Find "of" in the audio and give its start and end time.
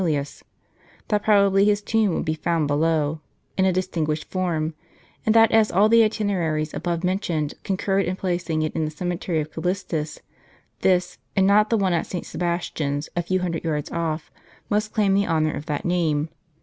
9.39-9.51, 15.53-15.67